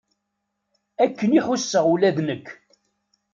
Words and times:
Akken 1.03 1.31
i 1.37 1.39
ḥusseɣ 1.45 1.85
ula 1.93 2.09
d 2.15 2.17
nekk. 2.27 2.47